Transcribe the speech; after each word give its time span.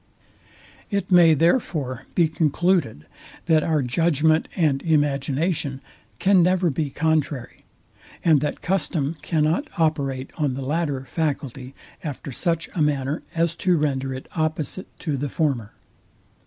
It 0.89 1.11
may, 1.11 1.35
therefore, 1.35 2.07
be 2.15 2.27
concluded, 2.27 3.05
that 3.45 3.61
our 3.61 3.83
judgment 3.83 4.47
and 4.55 4.81
imagination 4.81 5.79
can 6.17 6.41
never 6.41 6.71
be 6.71 6.89
contrary, 6.89 7.65
and 8.25 8.41
that 8.41 8.63
custom 8.63 9.17
cannot 9.21 9.67
operate 9.77 10.31
on 10.39 10.55
the 10.55 10.63
latter 10.63 11.05
faculty 11.05 11.75
after 12.03 12.31
such 12.31 12.67
a 12.73 12.81
manner, 12.81 13.21
as 13.35 13.53
to 13.57 13.77
render 13.77 14.11
it 14.11 14.25
opposite 14.35 14.87
to 15.01 15.17
the 15.17 15.29
former. 15.29 15.71